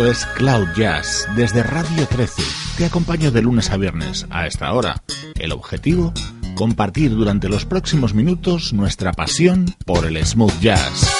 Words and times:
Esto 0.00 0.10
es 0.10 0.24
Cloud 0.34 0.68
Jazz 0.76 1.28
desde 1.36 1.62
Radio 1.62 2.06
13. 2.06 2.42
Te 2.78 2.86
acompaño 2.86 3.30
de 3.30 3.42
lunes 3.42 3.70
a 3.70 3.76
viernes 3.76 4.26
a 4.30 4.46
esta 4.46 4.72
hora. 4.72 5.02
El 5.38 5.52
objetivo, 5.52 6.14
compartir 6.54 7.10
durante 7.10 7.50
los 7.50 7.66
próximos 7.66 8.14
minutos 8.14 8.72
nuestra 8.72 9.12
pasión 9.12 9.66
por 9.84 10.06
el 10.06 10.24
smooth 10.24 10.58
jazz. 10.58 11.19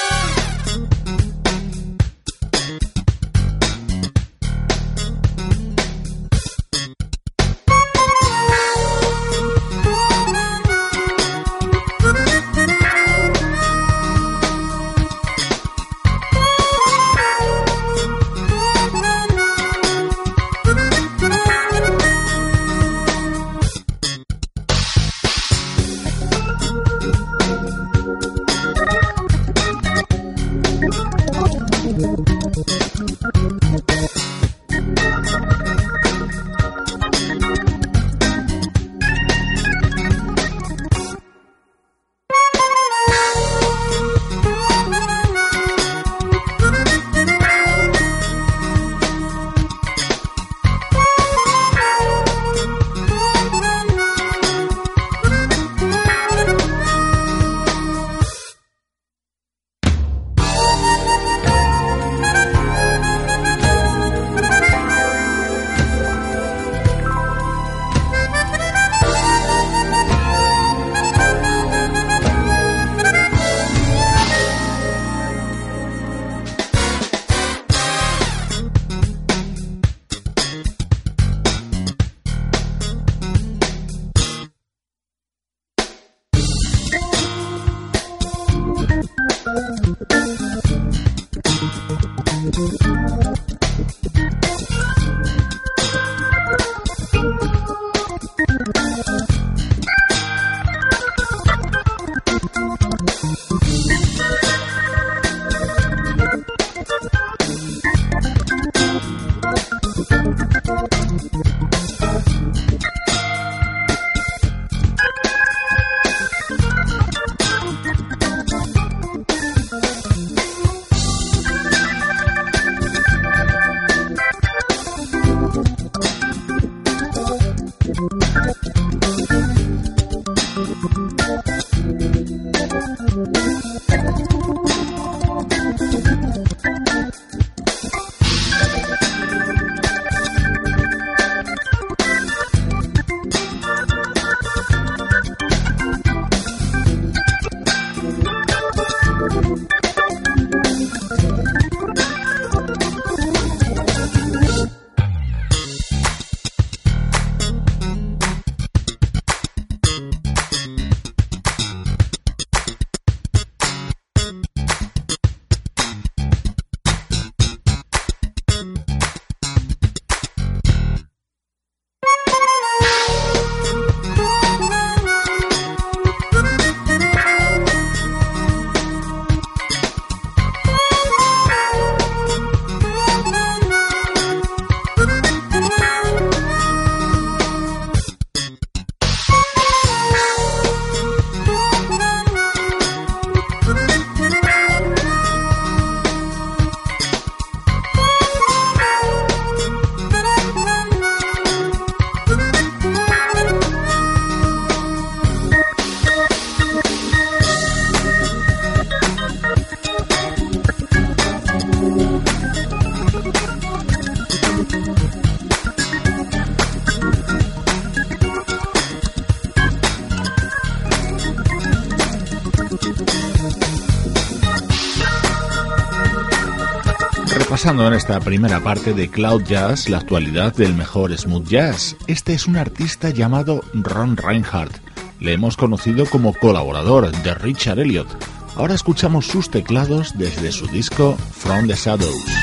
Repasando 227.71 227.87
en 227.87 227.97
esta 227.97 228.19
primera 228.19 228.59
parte 228.59 228.93
de 228.93 229.09
Cloud 229.09 229.43
Jazz 229.43 229.87
la 229.87 229.99
actualidad 229.99 230.53
del 230.53 230.73
mejor 230.73 231.17
smooth 231.17 231.47
jazz, 231.47 231.95
este 232.05 232.33
es 232.33 232.45
un 232.45 232.57
artista 232.57 233.11
llamado 233.11 233.63
Ron 233.73 234.17
Reinhardt. 234.17 234.75
Le 235.21 235.31
hemos 235.31 235.55
conocido 235.55 236.05
como 236.05 236.33
colaborador 236.33 237.09
de 237.09 237.33
Richard 237.33 237.79
Elliot. 237.79 238.09
Ahora 238.57 238.73
escuchamos 238.73 239.25
sus 239.25 239.49
teclados 239.49 240.17
desde 240.17 240.51
su 240.51 240.67
disco 240.67 241.15
From 241.31 241.67
the 241.67 241.75
Shadows. 241.75 242.40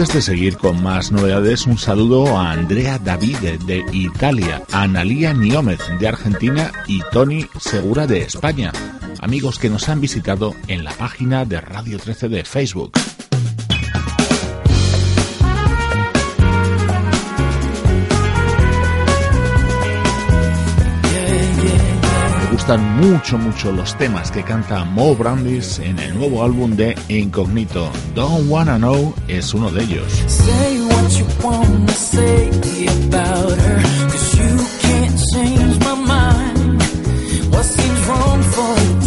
Antes 0.00 0.14
de 0.14 0.22
seguir 0.22 0.56
con 0.56 0.82
más 0.82 1.12
novedades, 1.12 1.66
un 1.66 1.76
saludo 1.76 2.38
a 2.38 2.52
Andrea 2.52 2.98
Davide 2.98 3.58
de 3.58 3.84
Italia, 3.92 4.62
a 4.72 4.84
Analia 4.84 5.34
Niómez 5.34 5.78
de 5.98 6.08
Argentina 6.08 6.72
y 6.86 7.02
Tony 7.12 7.46
Segura 7.60 8.06
de 8.06 8.22
España, 8.22 8.72
amigos 9.20 9.58
que 9.58 9.68
nos 9.68 9.90
han 9.90 10.00
visitado 10.00 10.54
en 10.68 10.84
la 10.84 10.92
página 10.92 11.44
de 11.44 11.60
Radio 11.60 11.98
13 11.98 12.30
de 12.30 12.44
Facebook. 12.44 12.92
Gustan 22.70 23.00
mucho, 23.00 23.36
mucho 23.36 23.72
los 23.72 23.96
temas 23.98 24.30
que 24.30 24.44
canta 24.44 24.84
Mo 24.84 25.16
Brandis 25.16 25.80
en 25.80 25.98
el 25.98 26.16
nuevo 26.16 26.44
álbum 26.44 26.76
de 26.76 26.96
Incognito. 27.08 27.90
Don't 28.14 28.48
Wanna 28.48 28.76
Know 28.76 29.12
es 29.26 29.52
uno 29.54 29.72
de 29.72 29.82
ellos. 29.82 30.12
Say 30.28 30.80
what 30.82 31.10
you 31.18 31.26
wanna 31.42 31.92
say 31.92 32.48
about 33.08 33.58
her, 33.58 33.82
cause 34.08 34.38
you 34.38 34.56
can't 34.82 35.18
change 35.32 35.78
my 35.80 35.96
mind. 35.96 36.82
What 37.50 37.64
seems 37.64 38.06
wrong 38.06 38.40
for 38.40 38.78
you 38.78 38.99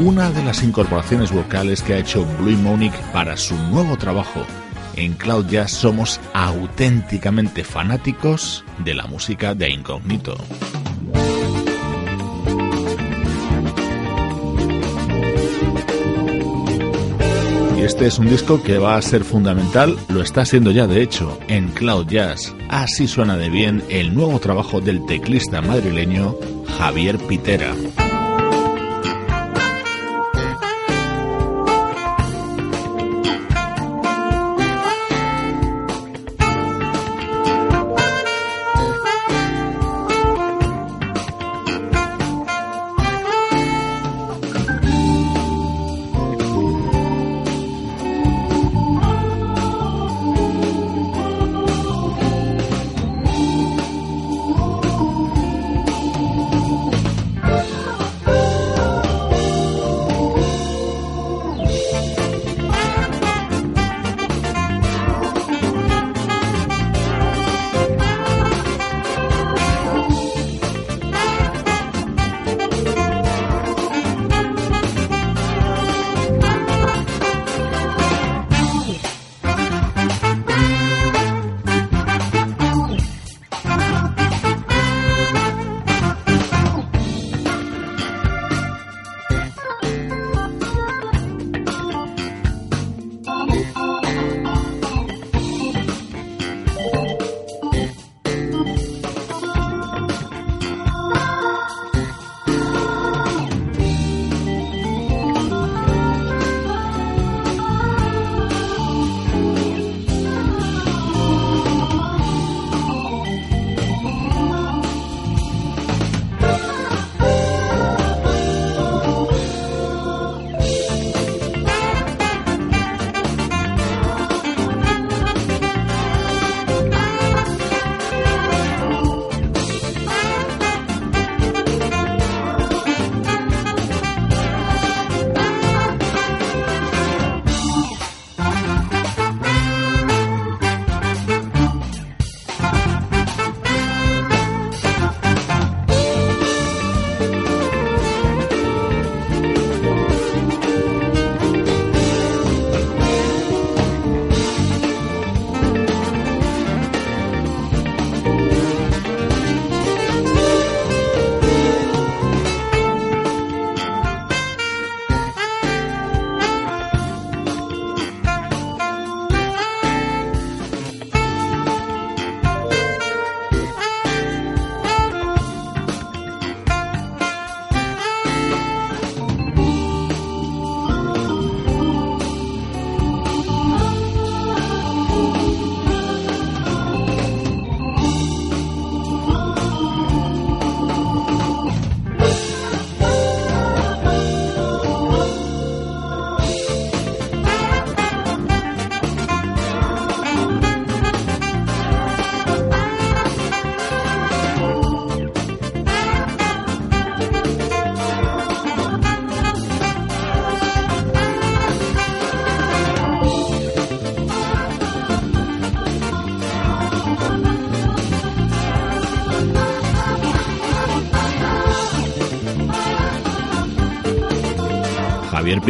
una 0.00 0.30
de 0.30 0.42
las 0.42 0.62
incorporaciones 0.62 1.32
vocales 1.32 1.82
que 1.82 1.94
ha 1.94 1.98
hecho 1.98 2.24
Blue 2.38 2.56
Monic 2.56 2.94
para 3.12 3.36
su 3.36 3.54
nuevo 3.54 3.96
trabajo. 3.96 4.44
En 4.96 5.14
Cloud 5.14 5.46
Jazz 5.46 5.70
somos 5.70 6.20
auténticamente 6.32 7.64
fanáticos 7.64 8.64
de 8.84 8.94
la 8.94 9.06
música 9.06 9.54
de 9.54 9.70
Incognito. 9.70 10.36
Y 17.76 17.82
este 17.82 18.06
es 18.06 18.18
un 18.18 18.28
disco 18.28 18.62
que 18.62 18.78
va 18.78 18.96
a 18.96 19.02
ser 19.02 19.22
fundamental, 19.22 19.96
lo 20.08 20.22
está 20.22 20.44
siendo 20.44 20.70
ya 20.72 20.86
de 20.86 21.02
hecho, 21.02 21.38
en 21.48 21.68
Cloud 21.68 22.06
Jazz. 22.08 22.54
Así 22.68 23.06
suena 23.06 23.36
de 23.36 23.50
bien 23.50 23.84
el 23.88 24.14
nuevo 24.14 24.40
trabajo 24.40 24.80
del 24.80 25.06
teclista 25.06 25.60
madrileño 25.60 26.34
Javier 26.76 27.18
Pitera. 27.18 27.74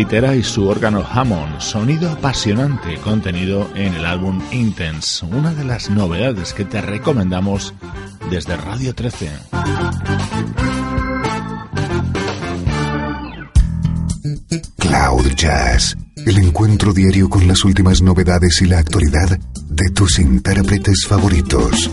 Y 0.00 0.44
su 0.44 0.68
órgano 0.68 1.04
Hammond, 1.04 1.58
sonido 1.60 2.12
apasionante 2.12 2.98
contenido 2.98 3.68
en 3.74 3.94
el 3.94 4.06
álbum 4.06 4.40
Intense, 4.52 5.26
una 5.26 5.52
de 5.52 5.64
las 5.64 5.90
novedades 5.90 6.52
que 6.52 6.64
te 6.64 6.80
recomendamos 6.80 7.74
desde 8.30 8.56
Radio 8.56 8.94
13. 8.94 9.28
Cloud 14.76 15.26
Jazz, 15.34 15.96
el 16.14 16.38
encuentro 16.38 16.92
diario 16.92 17.28
con 17.28 17.48
las 17.48 17.64
últimas 17.64 18.00
novedades 18.00 18.62
y 18.62 18.66
la 18.66 18.78
actualidad 18.78 19.36
de 19.68 19.90
tus 19.90 20.20
intérpretes 20.20 21.06
favoritos. 21.08 21.90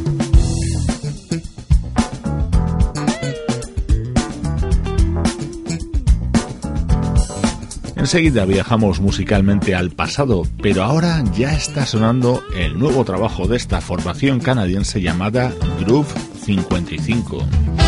Enseguida 8.05 8.45
viajamos 8.45 8.99
musicalmente 8.99 9.73
al 9.73 9.89
pasado, 9.89 10.43
pero 10.61 10.83
ahora 10.83 11.23
ya 11.35 11.55
está 11.55 11.87
sonando 11.87 12.43
el 12.55 12.77
nuevo 12.77 13.03
trabajo 13.03 13.47
de 13.47 13.57
esta 13.57 13.81
formación 13.81 14.39
canadiense 14.39 15.01
llamada 15.01 15.51
Groove 15.79 16.13
55. 16.39 17.84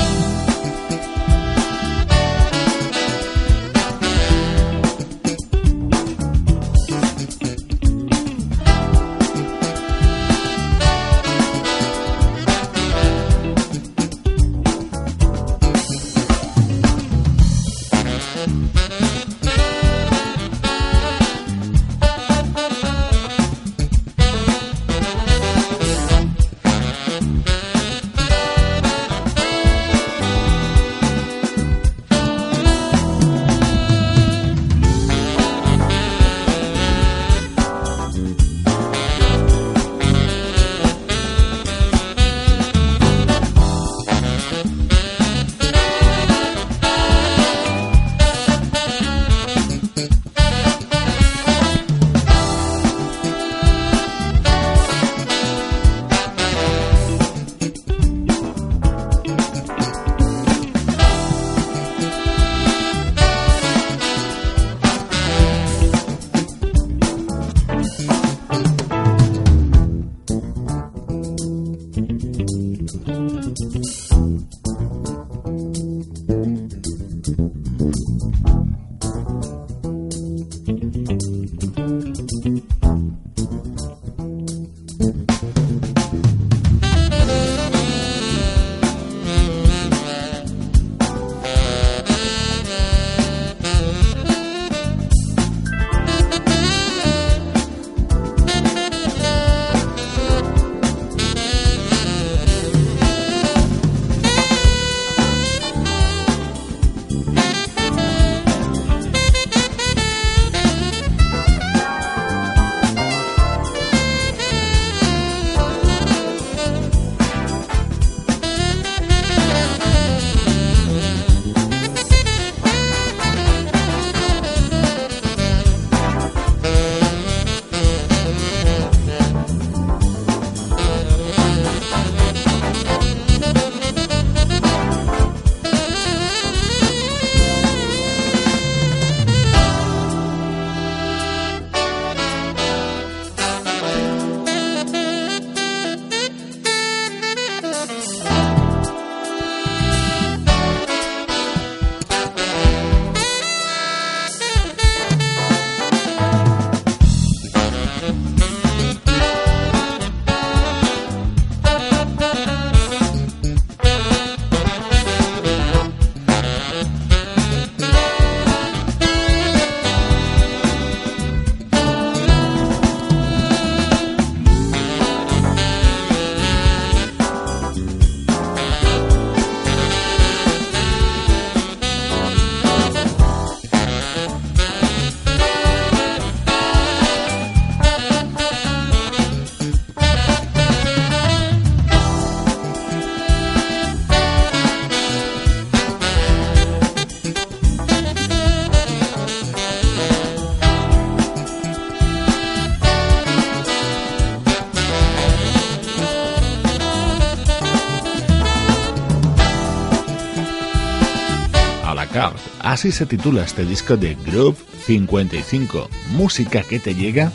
Así 212.77 212.91
se 212.91 213.07
titula 213.07 213.41
este 213.41 213.65
disco 213.65 213.97
de 213.97 214.15
Groove 214.23 214.55
55, 214.85 215.89
música 216.11 216.61
que 216.61 216.79
te 216.79 216.93
llega 216.93 217.31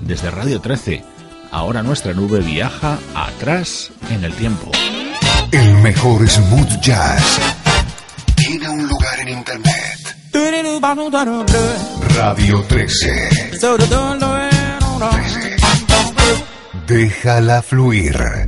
desde 0.00 0.30
Radio 0.30 0.62
13. 0.62 1.04
Ahora 1.50 1.82
nuestra 1.82 2.14
nube 2.14 2.40
viaja 2.40 2.98
atrás 3.14 3.92
en 4.08 4.24
el 4.24 4.32
tiempo. 4.32 4.72
El 5.52 5.74
mejor 5.82 6.26
smooth 6.26 6.80
jazz 6.80 7.38
tiene 8.34 8.66
un 8.66 8.88
lugar 8.88 9.20
en 9.20 9.28
internet. 9.28 10.16
Radio 12.16 12.62
13. 12.62 13.58
Déjala 16.86 17.60
fluir. 17.60 18.47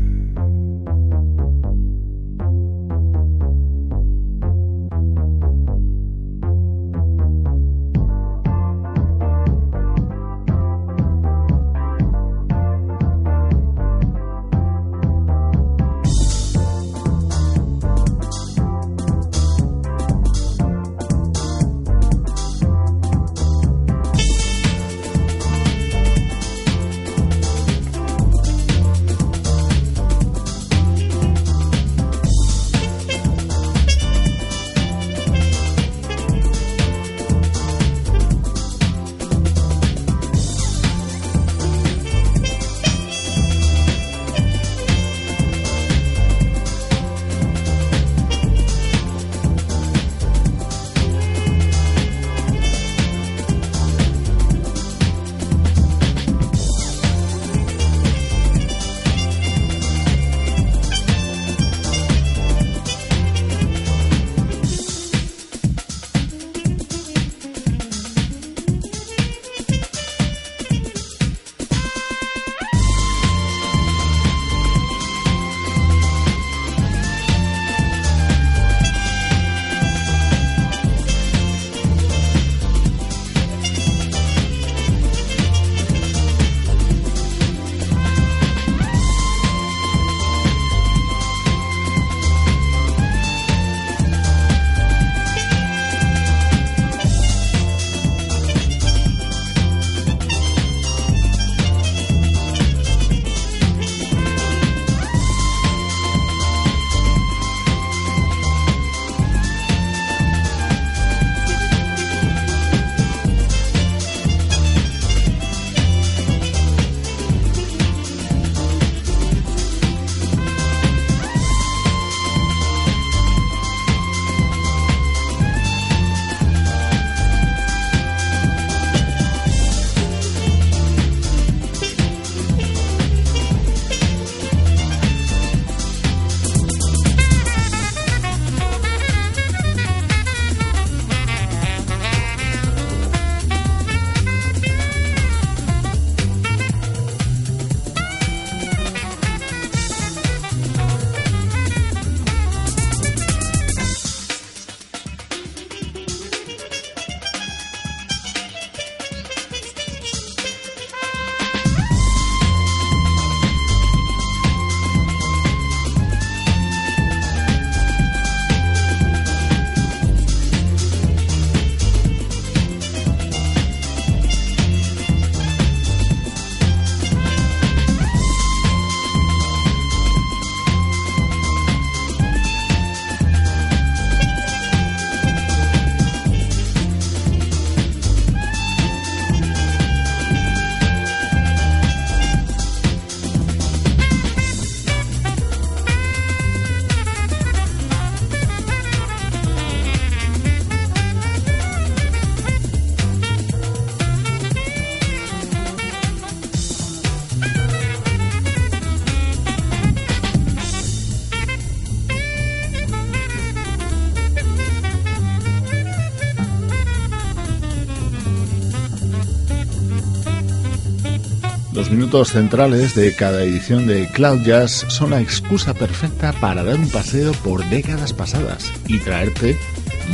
minutos 222.10 222.32
centrales 222.32 222.96
de 222.96 223.14
cada 223.14 223.44
edición 223.44 223.86
de 223.86 224.08
Cloud 224.08 224.42
Jazz 224.42 224.84
son 224.88 225.10
la 225.10 225.20
excusa 225.20 225.74
perfecta 225.74 226.32
para 226.40 226.64
dar 226.64 226.74
un 226.74 226.88
paseo 226.88 227.30
por 227.44 227.64
décadas 227.66 228.12
pasadas 228.12 228.72
y 228.88 228.98
traerte 228.98 229.56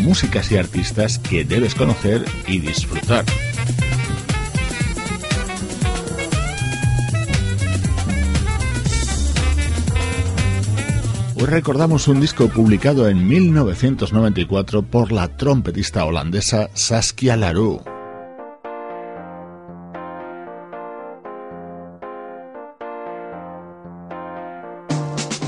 músicas 0.03 0.53
y 0.53 0.59
artistas 0.59 1.19
que 1.19 1.47
debes 1.47 1.75
conocer 1.75 2.23
y 2.47 2.59
disfrutar. 2.59 3.25
Hoy 11.37 11.47
recordamos 11.47 12.09
un 12.09 12.21
disco 12.21 12.49
publicado 12.49 13.09
en 13.09 13.27
1994 13.27 14.83
por 14.83 15.13
la 15.13 15.29
trompetista 15.29 16.05
holandesa 16.05 16.69
Saskia 16.75 17.39
Larue. 17.39 17.96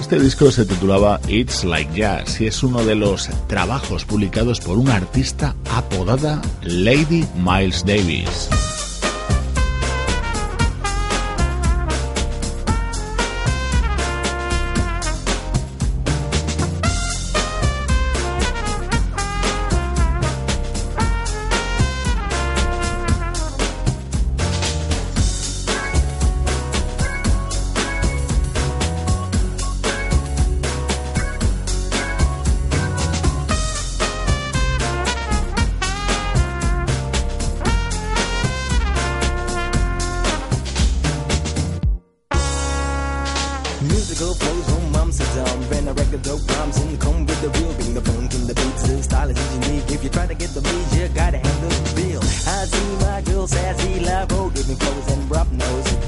Este 0.08 0.20
disco 0.20 0.50
se 0.50 0.64
titulaba 0.64 1.20
It's 1.28 1.64
Like 1.64 1.92
Jazz 1.94 2.40
y 2.40 2.46
es 2.46 2.62
uno 2.62 2.82
de 2.82 2.94
los 2.94 3.28
trabajos 3.46 4.06
publicados 4.06 4.58
por 4.58 4.78
una 4.78 4.94
artista 4.94 5.54
apodada 5.70 6.40
Lady 6.62 7.26
Miles 7.36 7.84
Davis. 7.84 8.48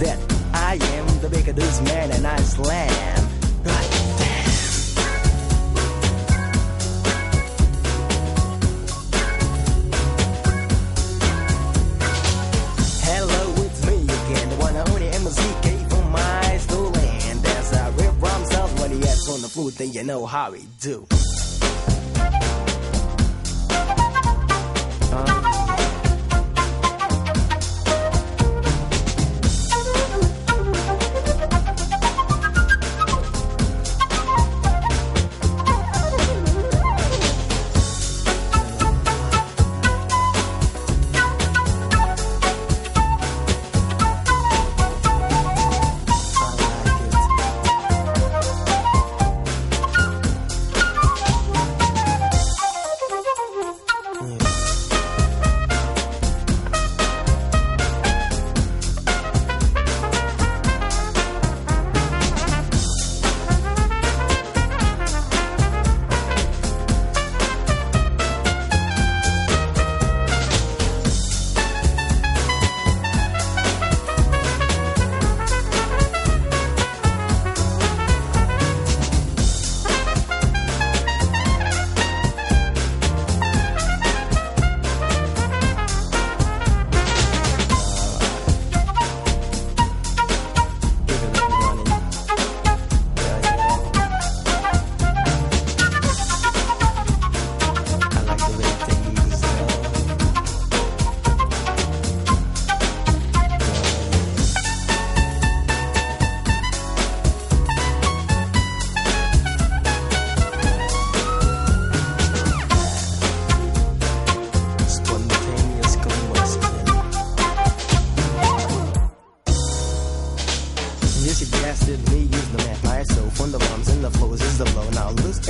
that 0.01 0.19
I 0.55 0.79
am 0.97 1.07
the 1.21 1.29
baker's 1.29 1.81
man 1.83 2.11
and 2.11 2.27
I 2.27 2.37
slam. 2.39 3.29
God 3.63 3.85
damn. 4.19 4.51
Hello, 13.05 13.55
it's 13.65 13.87
me 13.87 14.03
again, 14.05 14.59
from 15.91 16.11
my 16.11 16.57
a 18.07 18.11
rhymes 18.13 18.51
on 19.29 19.43
the 19.43 19.49
then 19.77 19.93
you 19.93 20.03
know 20.03 20.25
how 20.25 20.51
we 20.53 20.65
do. 20.81 21.07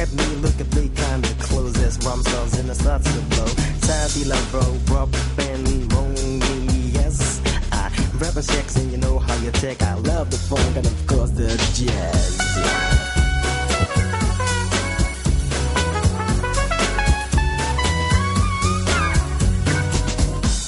at 0.01 0.13
me, 0.15 0.25
look 0.37 0.59
at 0.59 0.75
me, 0.75 0.89
kinda 0.97 1.29
close 1.41 1.77
as 1.83 1.99
rum 2.07 2.23
songs 2.23 2.59
and 2.59 2.71
it 2.71 2.75
starts 2.75 3.05
to 3.13 3.21
blow. 3.33 3.47
Savvy 3.87 4.25
like 4.25 4.51
bro, 4.51 4.65
rob 4.91 5.15
and 5.39 5.93
lonely, 5.93 6.81
yes. 6.97 7.41
I 7.71 7.93
rap 8.19 8.35
and 8.35 8.47
checks 8.47 8.77
and 8.77 8.91
you 8.91 8.97
know 8.97 9.19
how 9.19 9.37
you 9.45 9.51
take. 9.53 9.83
I 9.83 9.95
love 9.95 10.31
the 10.31 10.39
funk 10.39 10.77
and 10.77 10.87
of 10.87 11.07
course 11.07 11.31
the 11.31 11.49
jazz. 11.77 12.33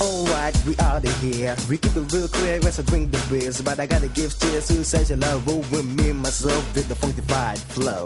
Alright, 0.03 0.57
we 0.67 0.77
out 0.79 1.05
of 1.05 1.21
here. 1.23 1.57
We 1.71 1.79
keep 1.79 1.97
it 1.97 2.13
real 2.13 2.29
clear 2.29 2.61
as 2.69 2.79
I 2.79 2.83
drink 2.83 3.13
the 3.13 3.23
beers. 3.31 3.63
But 3.63 3.81
I 3.81 3.87
gotta 3.87 4.09
give 4.09 4.39
cheers 4.39 4.69
to 4.69 4.85
such 4.85 5.11
a 5.11 5.17
love 5.17 5.49
over 5.49 5.83
me, 5.83 6.13
myself 6.13 6.75
with 6.75 6.89
the 6.89 6.95
funkified 6.95 7.59
flow. 7.59 8.05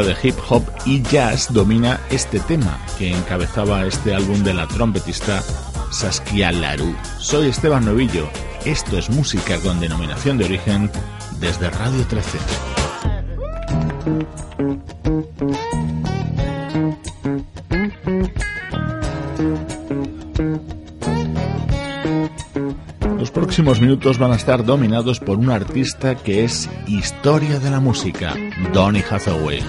De 0.00 0.16
hip 0.22 0.34
hop 0.48 0.64
y 0.86 1.02
jazz 1.02 1.52
domina 1.52 2.00
este 2.10 2.40
tema 2.40 2.80
que 2.96 3.14
encabezaba 3.14 3.84
este 3.84 4.14
álbum 4.14 4.42
de 4.42 4.54
la 4.54 4.66
trompetista 4.66 5.42
Saskia 5.90 6.50
Larue. 6.50 6.96
Soy 7.18 7.48
Esteban 7.48 7.84
Novillo, 7.84 8.26
esto 8.64 8.96
es 8.96 9.10
música 9.10 9.58
con 9.60 9.80
denominación 9.80 10.38
de 10.38 10.46
origen 10.46 10.90
desde 11.40 11.68
Radio 11.68 12.06
13. 12.06 12.38
Próximos 23.52 23.82
minutos 23.82 24.16
van 24.16 24.32
a 24.32 24.36
estar 24.36 24.64
dominados 24.64 25.20
por 25.20 25.36
un 25.36 25.50
artista 25.50 26.14
que 26.14 26.42
es 26.42 26.70
historia 26.86 27.60
de 27.60 27.68
la 27.68 27.80
música, 27.80 28.34
Donny 28.72 29.00
Hathaway. 29.00 29.62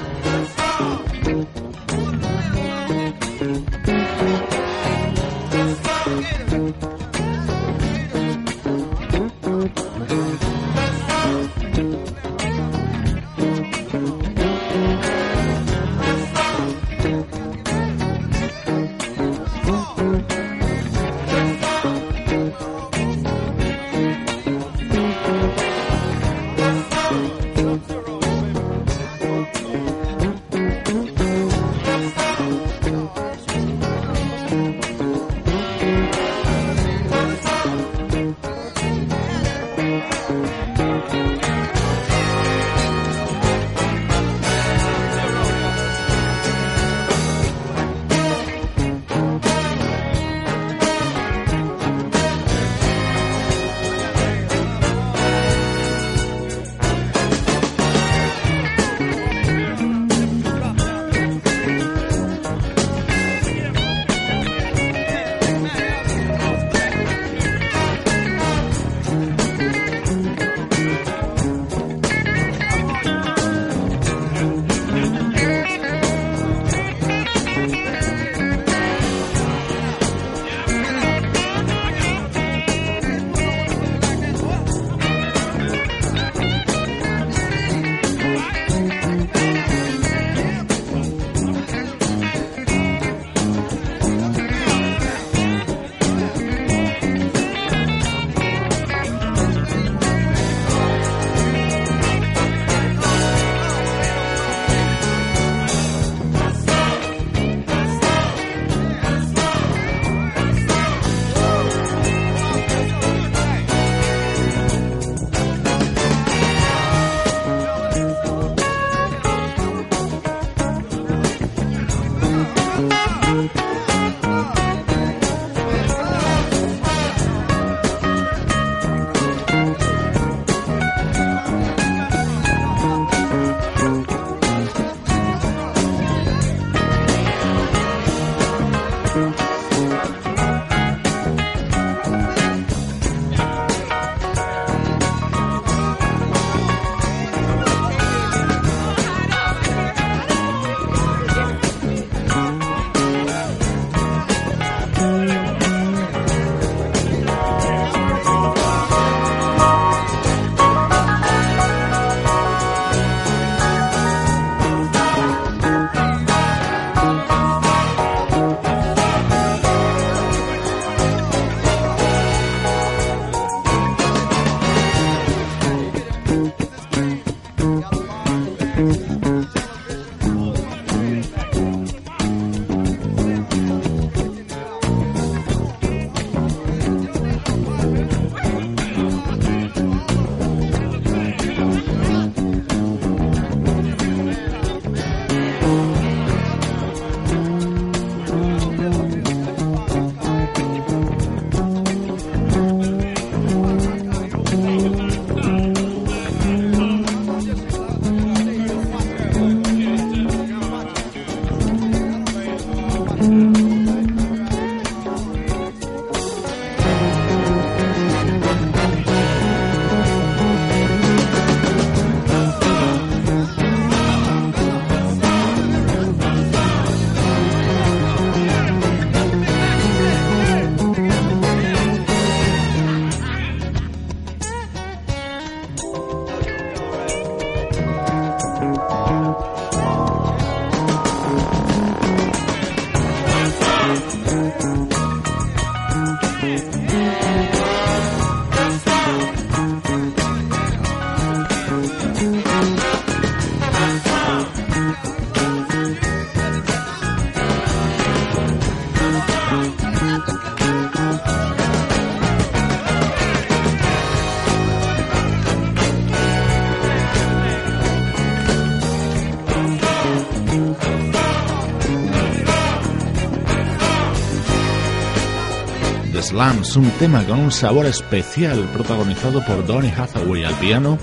Slams, 276.34 276.76
un 276.78 276.90
tema 276.98 277.24
con 277.26 277.40
un 277.40 277.52
sabor 277.52 277.86
especial 277.86 278.68
protagonizado 278.74 279.46
por 279.46 279.64
Donny 279.68 279.94
Hathaway 279.96 280.44
al 280.44 280.56
piano, 280.56 280.98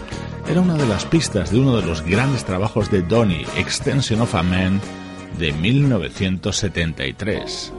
era 0.48 0.60
una 0.60 0.74
de 0.74 0.88
las 0.88 1.04
pistas 1.04 1.52
de 1.52 1.60
uno 1.60 1.76
de 1.76 1.86
los 1.86 2.02
grandes 2.02 2.44
trabajos 2.44 2.90
de 2.90 3.02
Donny, 3.02 3.44
Extension 3.56 4.22
of 4.22 4.34
a 4.34 4.42
Man, 4.42 4.80
de 5.38 5.52
1973. 5.52 7.74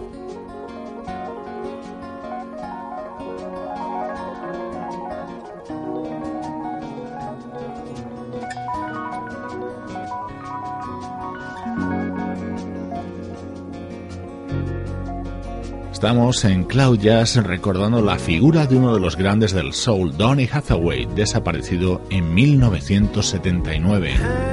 Estamos 16.01 16.43
en 16.45 16.63
Cloud 16.63 16.97
Jazz 16.97 17.35
recordando 17.35 18.01
la 18.01 18.17
figura 18.17 18.65
de 18.65 18.75
uno 18.75 18.95
de 18.95 18.99
los 18.99 19.15
grandes 19.15 19.51
del 19.51 19.71
soul, 19.71 20.17
Donny 20.17 20.49
Hathaway, 20.51 21.07
desaparecido 21.13 22.01
en 22.09 22.33
1979. 22.33 24.50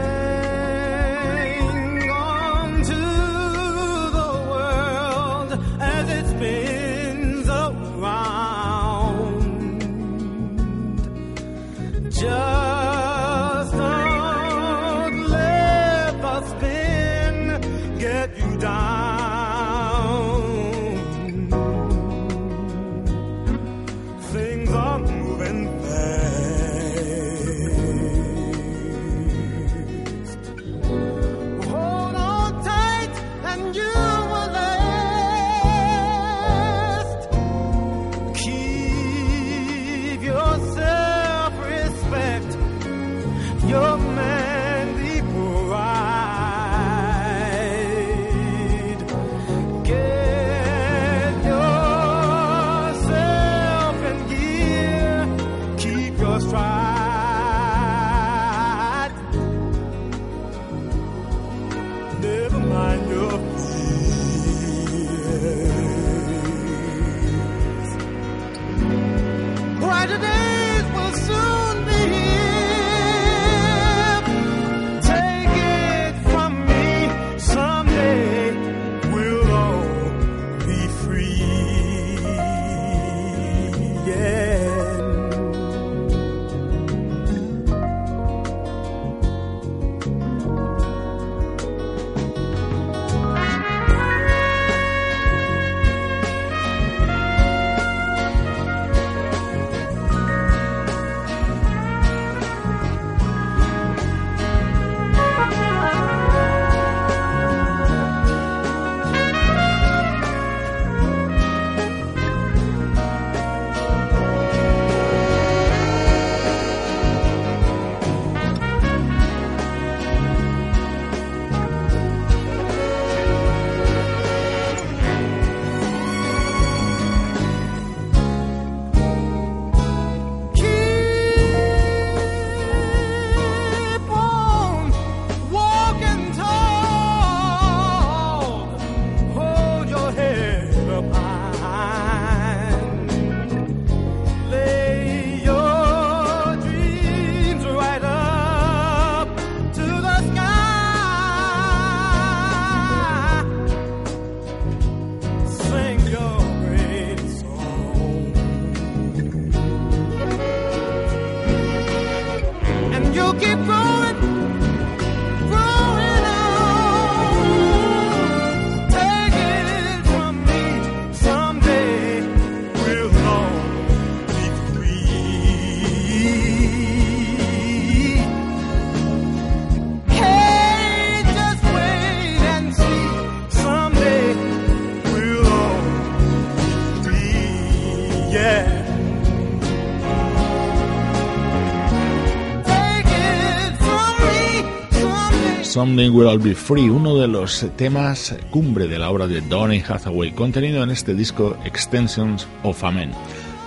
Something 195.78 196.10
Will 196.10 196.40
Be 196.40 196.56
Free, 196.56 196.88
uno 196.88 197.16
de 197.18 197.28
los 197.28 197.64
temas 197.76 198.34
cumbre 198.50 198.88
de 198.88 198.98
la 198.98 199.10
obra 199.10 199.28
de 199.28 199.40
Donny 199.42 199.80
Hathaway, 199.88 200.32
contenido 200.32 200.82
en 200.82 200.90
este 200.90 201.14
disco 201.14 201.56
Extensions 201.64 202.48
of 202.64 202.82
Amen. 202.82 203.12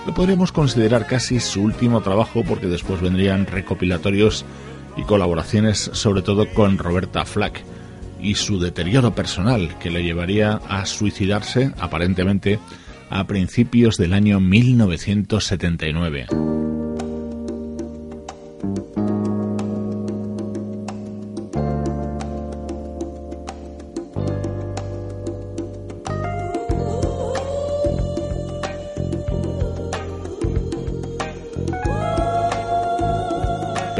Lo 0.06 0.12
podríamos 0.12 0.52
considerar 0.52 1.06
casi 1.06 1.40
su 1.40 1.62
último 1.62 2.02
trabajo 2.02 2.44
porque 2.46 2.66
después 2.66 3.00
vendrían 3.00 3.46
recopilatorios 3.46 4.44
y 4.98 5.04
colaboraciones 5.04 5.78
sobre 5.94 6.20
todo 6.20 6.46
con 6.52 6.76
Roberta 6.76 7.24
Flack 7.24 7.64
y 8.20 8.34
su 8.34 8.60
deterioro 8.60 9.14
personal 9.14 9.78
que 9.78 9.90
le 9.90 10.04
llevaría 10.04 10.60
a 10.68 10.84
suicidarse 10.84 11.72
aparentemente 11.80 12.58
a 13.08 13.26
principios 13.26 13.96
del 13.96 14.12
año 14.12 14.38
1979. 14.38 16.26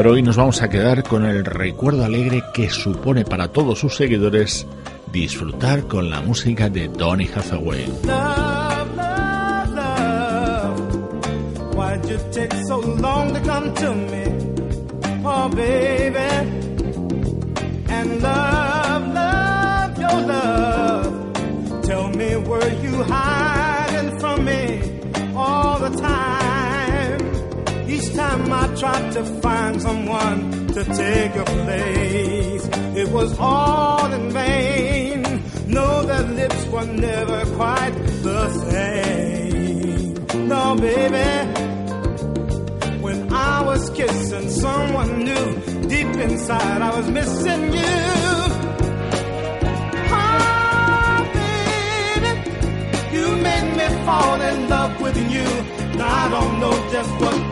Pero 0.03 0.15
hoy 0.15 0.23
nos 0.23 0.35
vamos 0.35 0.61
a 0.63 0.69
quedar 0.69 1.05
con 1.05 1.25
el 1.25 1.45
recuerdo 1.45 2.05
alegre 2.05 2.43
que 2.53 2.69
supone 2.69 3.25
para 3.25 3.47
todos 3.47 3.79
sus 3.79 3.95
seguidores 3.95 4.67
disfrutar 5.13 5.87
con 5.87 6.11
la 6.11 6.21
música 6.21 6.69
de 6.69 6.89
Donny 6.89 7.31
Hathaway. 7.33 7.87
Love, 8.05 8.53
tried 28.83 29.13
to 29.13 29.25
find 29.41 29.81
someone 29.81 30.67
to 30.69 30.83
take 30.85 31.35
your 31.37 31.45
place. 31.45 32.69
It 32.97 33.09
was 33.11 33.39
all 33.39 34.13
in 34.13 34.31
vain. 34.31 35.23
No, 35.69 36.03
their 36.03 36.23
lips 36.23 36.67
were 36.67 36.85
never 36.85 37.45
quite 37.55 37.95
the 38.27 38.51
same. 38.71 40.15
No, 40.49 40.75
baby. 40.75 41.31
When 43.03 43.33
I 43.33 43.63
was 43.63 43.89
kissing 43.91 44.51
someone 44.51 45.25
new, 45.29 45.47
deep 45.89 46.13
inside 46.27 46.83
I 46.83 46.91
was 46.99 47.09
missing 47.09 47.63
you. 47.73 47.95
Ah, 50.21 51.21
baby, 51.39 52.33
you 53.17 53.27
made 53.49 53.69
me 53.79 53.87
fall 54.07 54.41
in 54.41 54.69
love 54.69 55.01
with 55.01 55.17
you. 55.35 55.49
I 56.05 56.29
don't 56.31 56.59
know 56.59 56.75
just 56.91 57.11
what 57.21 57.52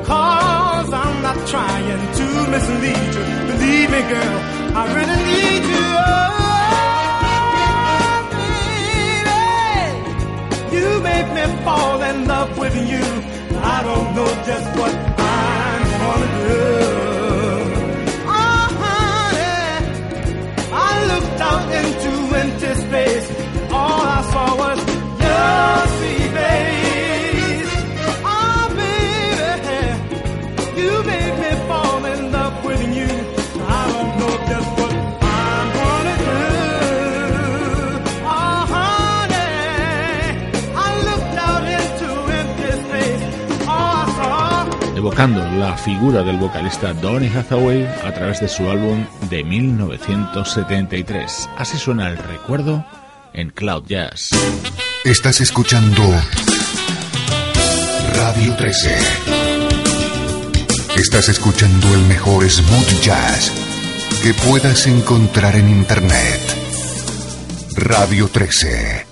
Cause 0.04 0.92
I'm 1.04 1.22
not 1.22 1.38
trying 1.48 2.02
to 2.20 2.26
mislead 2.54 3.14
you. 3.16 3.26
Believe 3.52 3.90
me, 3.96 4.02
girl, 4.14 4.38
I 4.80 4.84
really 4.98 5.20
need 5.32 5.64
you. 5.74 5.88
Oh, 8.02 8.20
baby, 10.72 10.76
you 10.76 10.88
make 11.10 11.30
me 11.38 11.44
fall 11.64 12.00
in 12.10 12.18
love 12.28 12.52
with 12.58 12.76
you. 12.92 13.06
I 13.76 13.78
don't 13.84 14.10
know 14.16 14.30
just 14.50 14.68
what 14.80 14.94
la 45.28 45.76
figura 45.76 46.24
del 46.24 46.38
vocalista 46.38 46.94
Donny 46.94 47.28
Hathaway 47.28 47.86
a 48.06 48.14
través 48.14 48.40
de 48.40 48.48
su 48.48 48.70
álbum 48.70 49.06
de 49.30 49.44
1973. 49.44 51.50
Así 51.58 51.78
suena 51.78 52.08
el 52.08 52.18
recuerdo 52.18 52.86
en 53.34 53.50
Cloud 53.50 53.84
Jazz. 53.86 54.30
Estás 55.04 55.42
escuchando 55.42 56.02
Radio 58.16 58.56
13. 58.56 58.98
Estás 60.96 61.28
escuchando 61.28 61.94
el 61.94 62.02
mejor 62.04 62.50
smooth 62.50 63.02
jazz 63.02 63.52
que 64.24 64.34
puedas 64.34 64.88
encontrar 64.88 65.58
en 65.58 65.68
Internet. 65.68 66.40
Radio 67.76 68.30
13. 68.30 69.06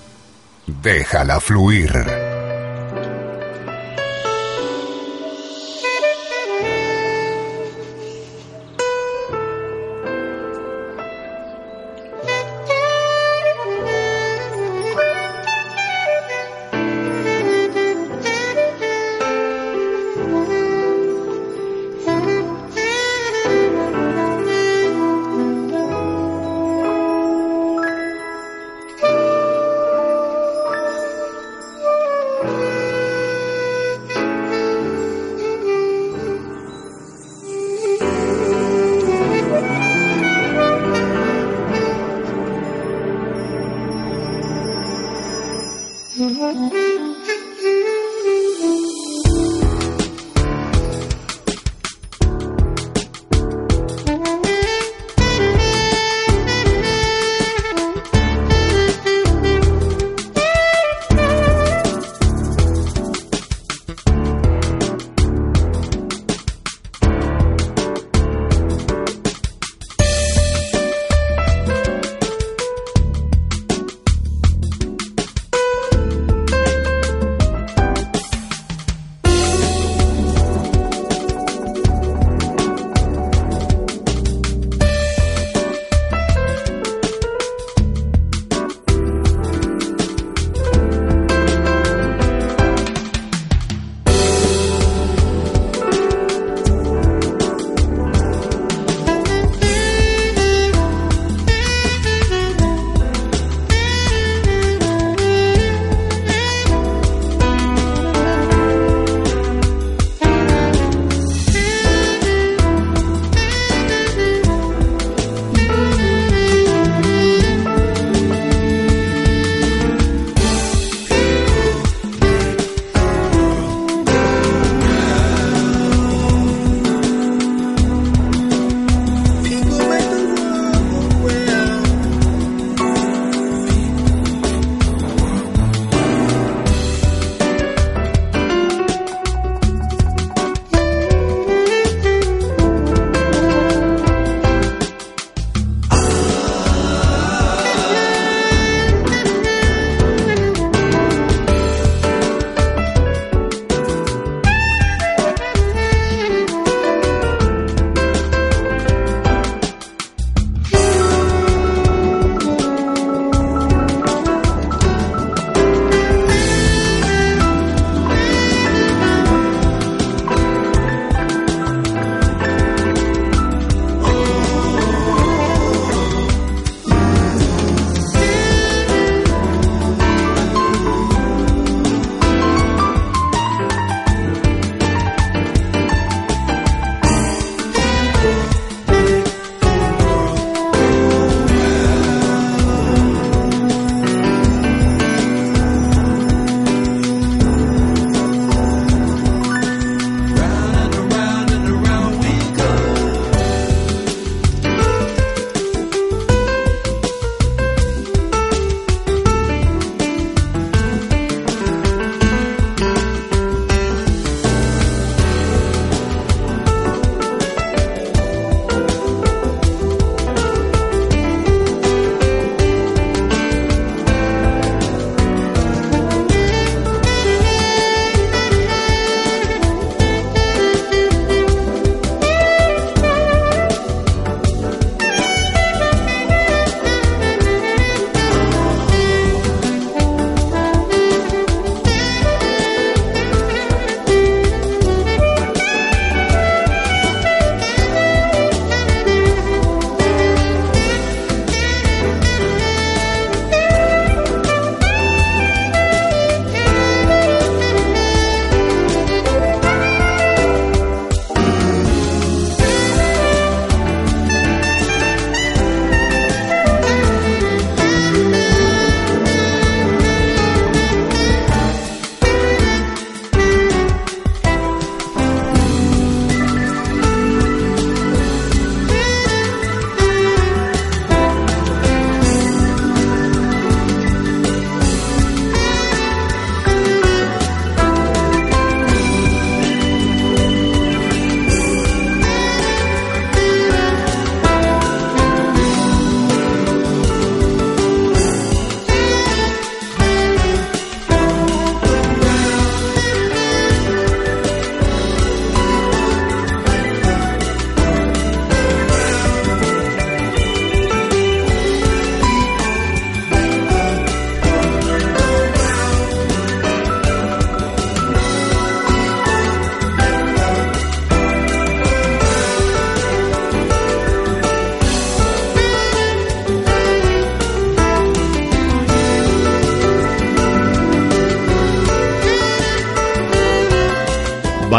Déjala 0.66 1.38
fluir. 1.38 2.17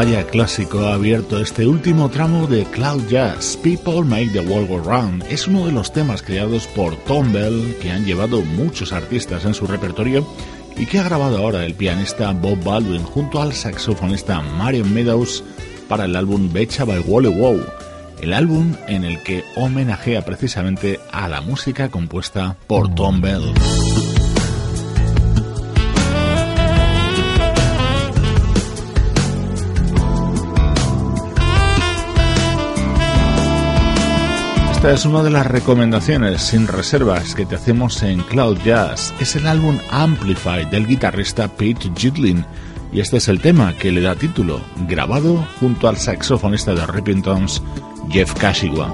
Vaya 0.02 0.26
clásico 0.26 0.80
ha 0.86 0.94
abierto 0.94 1.42
este 1.42 1.68
último 1.68 2.08
tramo 2.08 2.48
de 2.48 2.64
Cloud 2.64 3.10
Jazz, 3.10 3.60
People 3.62 4.04
Make 4.06 4.30
the 4.30 4.40
World 4.40 4.70
Go 4.70 4.80
Round. 4.80 5.26
Es 5.30 5.46
uno 5.46 5.66
de 5.66 5.74
los 5.74 5.92
temas 5.92 6.22
creados 6.22 6.68
por 6.68 6.96
Tom 7.04 7.34
Bell 7.34 7.76
que 7.82 7.92
han 7.92 8.06
llevado 8.06 8.42
muchos 8.42 8.94
artistas 8.94 9.44
en 9.44 9.54
su 9.54 9.68
repertorio 9.68 10.26
y 10.78 10.86
que 10.86 11.00
ha 11.00 11.04
grabado 11.04 11.40
ahora 11.40 11.66
el 11.66 11.74
pianista 11.74 12.32
Bob 12.32 12.64
Baldwin 12.64 13.04
junto 13.04 13.42
al 13.42 13.52
saxofonista 13.52 14.40
Marion 14.40 14.94
Meadows 14.94 15.44
para 15.90 16.06
el 16.06 16.16
álbum 16.16 16.50
Becha 16.54 16.86
by 16.86 17.00
Wally 17.00 17.38
Wow, 17.38 17.62
el 18.22 18.32
álbum 18.32 18.76
en 18.88 19.04
el 19.04 19.22
que 19.22 19.44
homenajea 19.58 20.24
precisamente 20.24 21.02
a 21.12 21.28
la 21.28 21.42
música 21.42 21.90
compuesta 21.90 22.56
por 22.68 22.96
Tom 22.96 23.20
Bell. 23.20 23.54
Esta 34.80 34.94
es 34.94 35.06
una 35.06 35.24
de 35.24 35.30
las 35.30 35.46
recomendaciones 35.46 36.42
sin 36.42 36.66
reservas 36.66 37.36
que 37.36 37.46
te 37.46 37.56
hacemos 37.56 38.02
en 38.02 38.22
Cloud 38.22 38.60
Jazz. 38.64 39.14
Es 39.20 39.36
el 39.36 39.46
álbum 39.46 39.78
Amplify 39.92 40.64
del 40.70 40.88
guitarrista 40.88 41.50
Pete 41.50 41.92
Gitlin 41.94 42.46
y 42.94 43.02
este 43.02 43.18
es 43.18 43.28
el 43.28 43.42
tema 43.42 43.74
que 43.74 43.92
le 43.92 44.00
da 44.00 44.16
título, 44.16 44.62
grabado 44.88 45.46
junto 45.60 45.90
al 45.90 45.98
saxofonista 45.98 46.74
de 46.74 47.22
Tones 47.22 47.62
Jeff 48.10 48.34
Kashiwa. 48.36 48.94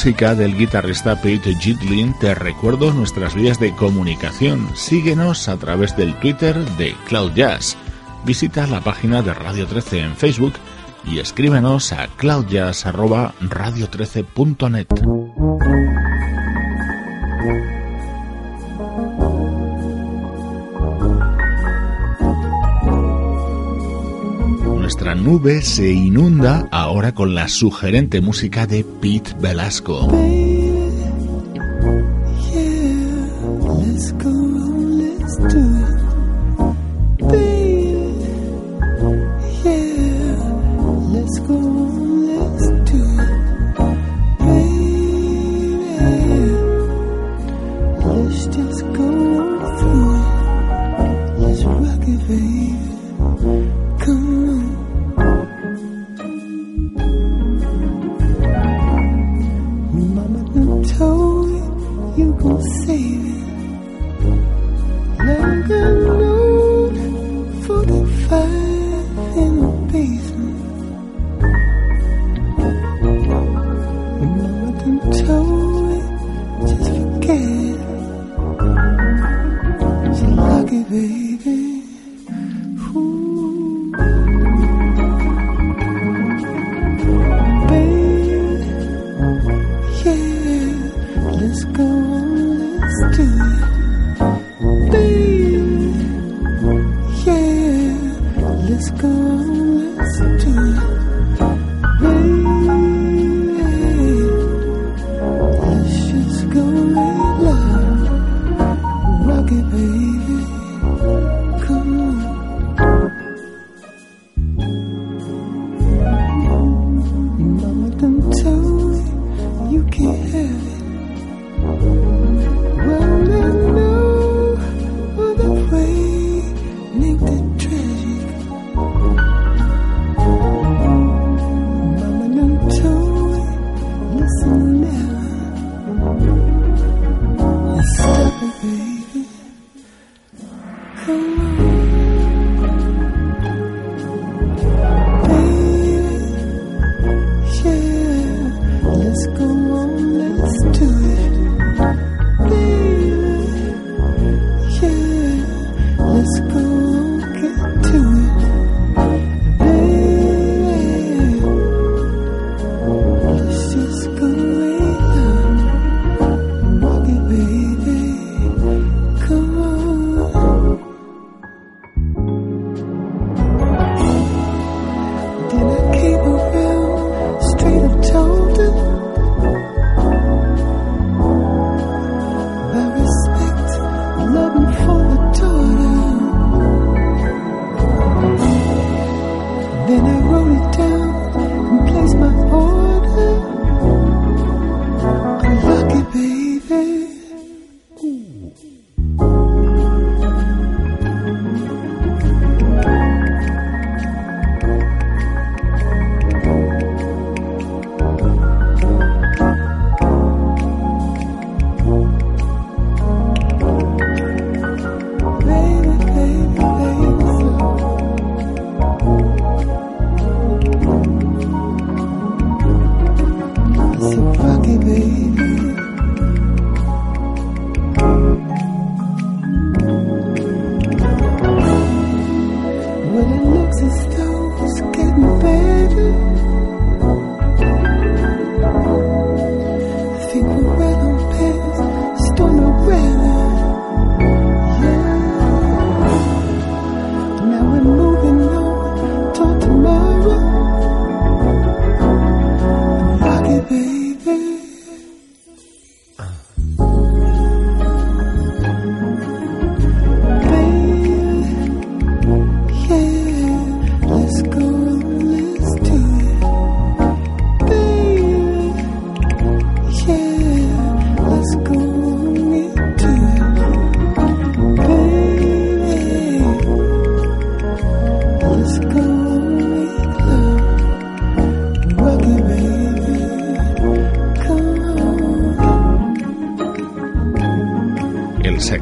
Música 0.00 0.34
del 0.34 0.56
guitarrista 0.56 1.20
Pete 1.20 1.54
Gitlin, 1.54 2.18
te 2.18 2.34
recuerdo 2.34 2.90
nuestras 2.90 3.34
vías 3.34 3.60
de 3.60 3.76
comunicación. 3.76 4.66
Síguenos 4.74 5.46
a 5.46 5.58
través 5.58 5.94
del 5.94 6.14
Twitter 6.14 6.56
de 6.78 6.94
Cloud 7.06 7.34
Jazz. 7.34 7.76
Visita 8.24 8.66
la 8.66 8.80
página 8.80 9.20
de 9.20 9.34
Radio 9.34 9.66
13 9.66 10.00
en 10.00 10.16
Facebook 10.16 10.54
y 11.04 11.18
escríbenos 11.18 11.92
a 11.92 12.08
cloudjazz.radio13.net. 12.16 14.86
nube 25.30 25.62
se 25.62 25.88
inunda 25.92 26.66
ahora 26.72 27.14
con 27.14 27.36
la 27.36 27.46
sugerente 27.46 28.20
música 28.20 28.66
de 28.66 28.82
Pete 28.82 29.32
Velasco. 29.38 30.08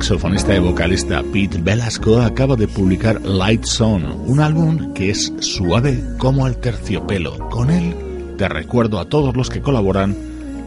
Saxofonista 0.09 0.57
y 0.57 0.59
vocalista 0.61 1.23
Pete 1.35 1.59
Velasco 1.61 2.23
acaba 2.23 2.57
de 2.57 2.67
publicar 2.67 3.21
Light 3.21 3.67
Zone, 3.67 4.11
un 4.11 4.41
álbum 4.41 4.95
que 4.95 5.11
es 5.11 5.31
suave 5.41 6.03
como 6.17 6.47
el 6.47 6.57
terciopelo. 6.57 7.39
Con 7.51 7.69
él 7.69 7.95
te 8.39 8.49
recuerdo 8.49 9.01
a 9.01 9.05
todos 9.05 9.37
los 9.37 9.51
que 9.51 9.61
colaboran 9.61 10.17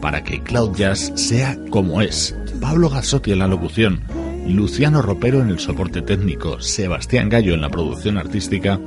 para 0.00 0.22
que 0.22 0.44
Cloud 0.44 0.76
Jazz 0.76 1.10
sea 1.16 1.58
como 1.70 2.00
es. 2.00 2.36
Pablo 2.60 2.88
Gazzotti 2.88 3.32
en 3.32 3.40
la 3.40 3.48
locución, 3.48 4.02
Luciano 4.46 5.02
Ropero 5.02 5.42
en 5.42 5.48
el 5.48 5.58
soporte 5.58 6.02
técnico, 6.02 6.60
Sebastián 6.60 7.28
Gallo 7.28 7.54
en 7.54 7.62
la 7.62 7.68
producción 7.68 8.18
artística 8.18 8.78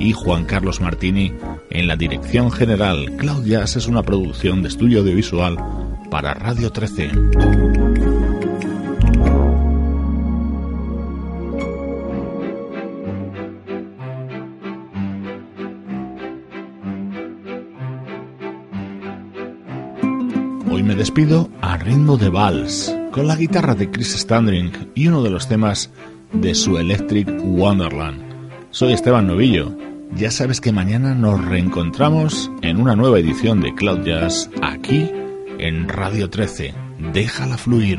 y 0.00 0.10
Juan 0.10 0.44
Carlos 0.44 0.80
Martini 0.80 1.32
en 1.70 1.86
la 1.86 1.94
dirección 1.94 2.50
general. 2.50 3.12
Cloud 3.16 3.44
Jazz 3.44 3.76
es 3.76 3.86
una 3.86 4.02
producción 4.02 4.60
de 4.62 4.70
estudio 4.70 5.02
audiovisual 5.02 5.56
para 6.10 6.34
Radio 6.34 6.72
13. 6.72 7.89
Despido 21.00 21.48
a 21.62 21.78
ritmo 21.78 22.18
de 22.18 22.28
vals, 22.28 22.94
con 23.10 23.26
la 23.26 23.34
guitarra 23.34 23.74
de 23.74 23.90
Chris 23.90 24.14
Standring 24.14 24.90
y 24.94 25.08
uno 25.08 25.22
de 25.22 25.30
los 25.30 25.48
temas 25.48 25.90
de 26.34 26.54
su 26.54 26.76
Electric 26.76 27.26
Wonderland. 27.42 28.20
Soy 28.70 28.92
Esteban 28.92 29.26
Novillo. 29.26 29.74
Ya 30.14 30.30
sabes 30.30 30.60
que 30.60 30.72
mañana 30.72 31.14
nos 31.14 31.42
reencontramos 31.42 32.50
en 32.60 32.78
una 32.78 32.96
nueva 32.96 33.18
edición 33.18 33.62
de 33.62 33.74
Cloud 33.74 34.04
Jazz 34.04 34.50
aquí 34.60 35.10
en 35.58 35.88
Radio 35.88 36.28
13. 36.28 36.74
Déjala 37.14 37.56
fluir. 37.56 37.98